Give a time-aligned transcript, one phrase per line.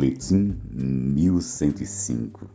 [0.00, 2.48] Boletim 1105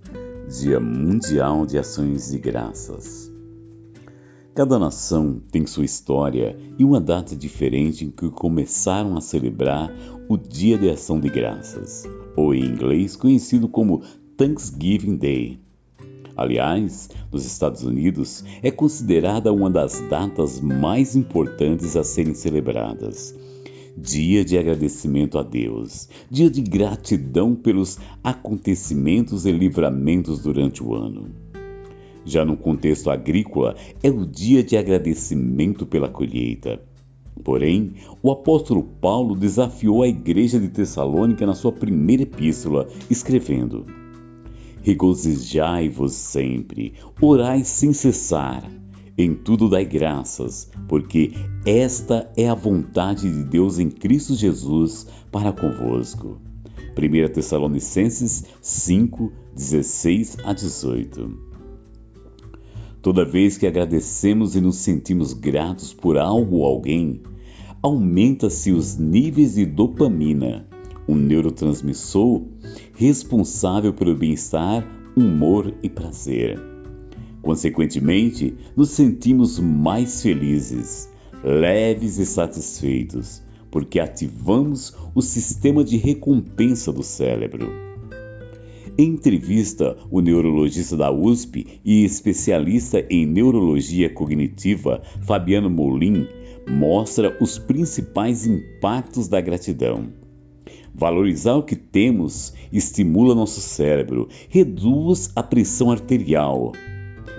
[0.49, 3.31] Dia Mundial de Ações de Graças.
[4.55, 9.93] Cada nação tem sua história e uma data diferente em que começaram a celebrar
[10.27, 12.05] o Dia de Ação de Graças,
[12.35, 14.01] ou em inglês conhecido como
[14.35, 15.59] Thanksgiving Day.
[16.35, 23.35] Aliás, nos Estados Unidos é considerada uma das datas mais importantes a serem celebradas
[23.97, 31.29] dia de agradecimento a Deus, dia de gratidão pelos acontecimentos e livramentos durante o ano.
[32.25, 36.81] Já no contexto agrícola, é o dia de agradecimento pela colheita.
[37.43, 43.85] Porém, o apóstolo Paulo desafiou a igreja de Tessalônica na sua primeira epístola, escrevendo:
[44.81, 48.69] Regozijai-vos sempre, orai sem cessar
[49.17, 51.31] em tudo dai graças, porque
[51.65, 56.37] esta é a vontade de Deus em Cristo Jesus para convosco.
[56.97, 61.55] 1 Tessalonicenses 5, 16 a 18.
[63.01, 67.21] Toda vez que agradecemos e nos sentimos gratos por algo ou alguém,
[67.81, 70.67] aumenta-se os níveis de dopamina,
[71.07, 72.41] um neurotransmissor
[72.95, 76.74] responsável pelo bem-estar, humor e prazer.
[77.45, 81.07] Consequentemente, nos sentimos mais felizes,
[81.43, 83.39] leves e satisfeitos,
[83.69, 87.71] porque ativamos o sistema de recompensa do cérebro.
[88.97, 96.27] Em entrevista, o neurologista da USP e especialista em neurologia cognitiva, Fabiano Molin,
[96.67, 100.07] mostra os principais impactos da gratidão.
[100.95, 106.71] Valorizar o que temos estimula nosso cérebro, reduz a pressão arterial,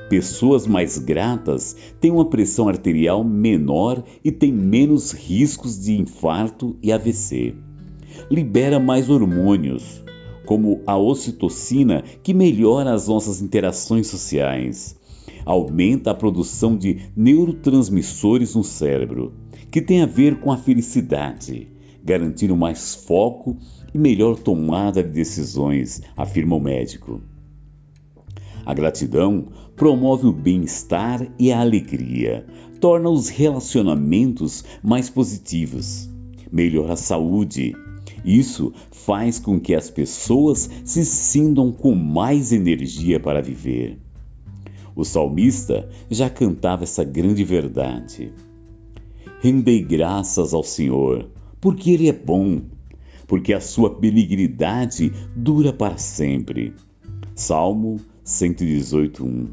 [0.08, 6.92] Pessoas mais gratas têm uma pressão arterial menor e têm menos riscos de infarto e
[6.92, 7.54] AVC.
[8.30, 10.04] Libera mais hormônios,
[10.44, 14.96] como a ocitocina, que melhora as nossas interações sociais.
[15.44, 19.32] Aumenta a produção de neurotransmissores no cérebro,
[19.72, 21.68] que tem a ver com a felicidade,
[22.04, 23.56] garantindo mais foco
[23.92, 27.20] e melhor tomada de decisões, afirma o médico.
[28.66, 29.46] A gratidão
[29.76, 32.44] promove o bem-estar e a alegria,
[32.80, 36.10] torna os relacionamentos mais positivos,
[36.50, 37.76] melhora a saúde.
[38.24, 44.00] Isso faz com que as pessoas se sintam com mais energia para viver.
[44.96, 48.32] O salmista já cantava essa grande verdade.
[49.40, 52.62] Rendei graças ao Senhor, porque Ele é bom,
[53.28, 56.74] porque a sua benignidade dura para sempre.
[57.32, 59.46] Salmo 118.1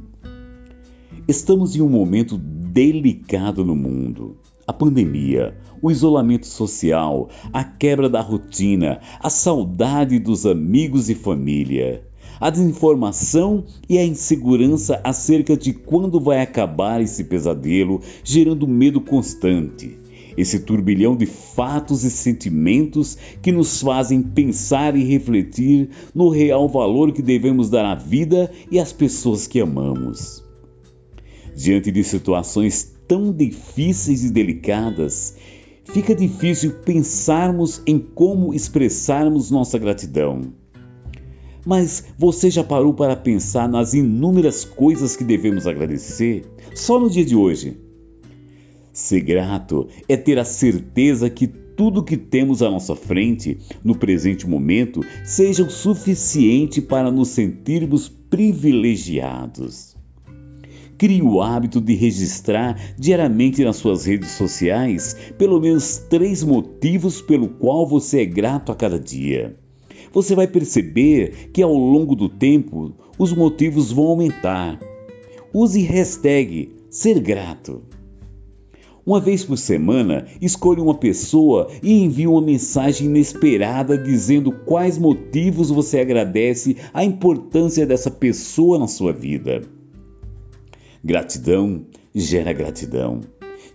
[1.27, 4.35] Estamos em um momento delicado no mundo.
[4.65, 12.03] A pandemia, o isolamento social, a quebra da rotina, a saudade dos amigos e família,
[12.39, 20.02] a desinformação e a insegurança acerca de quando vai acabar esse pesadelo, gerando medo constante
[20.37, 27.11] esse turbilhão de fatos e sentimentos que nos fazem pensar e refletir no real valor
[27.11, 30.43] que devemos dar à vida e às pessoas que amamos.
[31.55, 35.35] Diante de situações tão difíceis e delicadas,
[35.85, 40.53] fica difícil pensarmos em como expressarmos nossa gratidão.
[41.65, 46.43] Mas você já parou para pensar nas inúmeras coisas que devemos agradecer
[46.75, 47.77] só no dia de hoje?
[48.93, 54.47] Ser grato é ter a certeza que tudo que temos à nossa frente, no presente
[54.47, 59.97] momento, seja o suficiente para nos sentirmos privilegiados.
[60.95, 67.49] Crie o hábito de registrar diariamente nas suas redes sociais pelo menos três motivos pelo
[67.49, 69.57] qual você é grato a cada dia.
[70.13, 74.79] Você vai perceber que ao longo do tempo os motivos vão aumentar.
[75.51, 77.81] Use hashtag ser grato.
[79.05, 85.69] Uma vez por semana, escolha uma pessoa e envie uma mensagem inesperada dizendo quais motivos
[85.69, 89.61] você agradece a importância dessa pessoa na sua vida.
[91.03, 91.85] Gratidão
[92.15, 93.19] gera gratidão.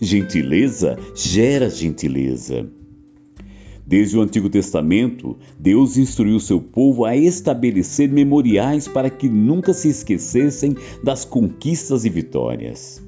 [0.00, 2.66] Gentileza gera gentileza.
[3.86, 9.88] Desde o Antigo Testamento, Deus instruiu seu povo a estabelecer memoriais para que nunca se
[9.88, 13.06] esquecessem das conquistas e vitórias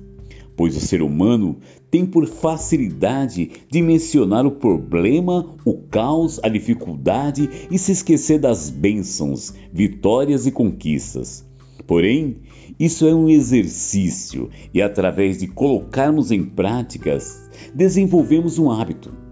[0.61, 1.57] pois o ser humano
[1.91, 8.69] tem por facilidade de mencionar o problema, o caos, a dificuldade e se esquecer das
[8.69, 11.47] bênçãos, vitórias e conquistas.
[11.87, 12.37] Porém,
[12.79, 19.30] isso é um exercício e, através de colocarmos em práticas, desenvolvemos um hábito.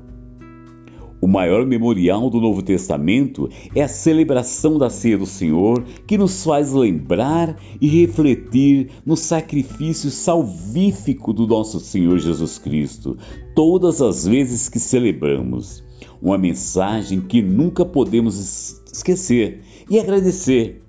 [1.28, 6.42] O maior memorial do Novo Testamento é a celebração da ceia do Senhor, que nos
[6.42, 13.18] faz lembrar e refletir no sacrifício salvífico do nosso Senhor Jesus Cristo,
[13.54, 15.84] todas as vezes que celebramos.
[16.22, 19.60] Uma mensagem que nunca podemos esquecer
[19.90, 20.82] e agradecer,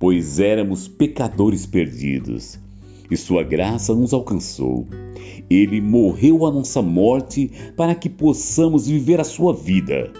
[0.00, 2.58] pois éramos pecadores perdidos
[3.10, 4.86] e Sua graça nos alcançou.
[5.48, 10.12] Ele morreu a nossa morte para que possamos viver a sua vida.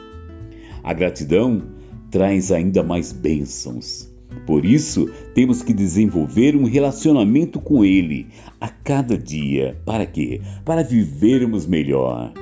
[0.83, 1.63] A gratidão
[2.11, 4.11] traz ainda mais bênçãos.
[4.47, 8.29] Por isso, temos que desenvolver um relacionamento com Ele
[8.61, 9.81] a cada dia.
[9.85, 10.41] Para quê?
[10.65, 12.33] Para vivermos melhor.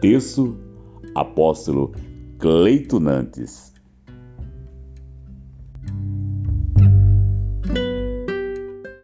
[0.00, 0.56] Texto
[1.14, 1.92] Apóstolo
[2.38, 3.75] Cleito Nantes.